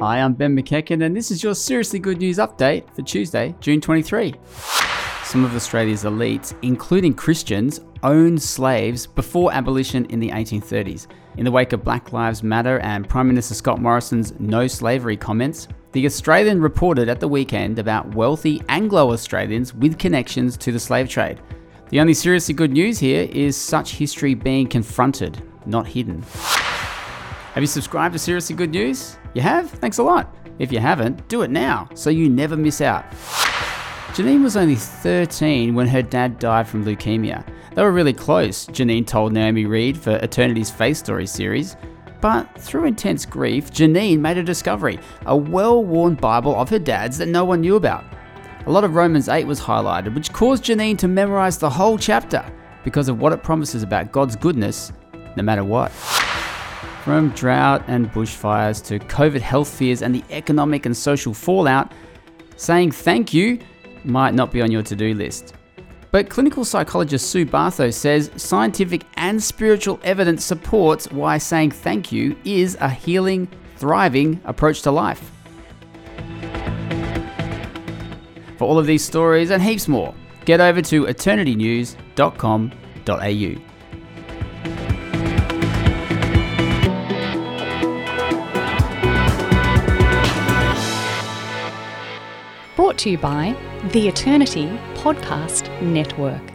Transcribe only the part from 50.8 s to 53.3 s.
to memorize the whole chapter because of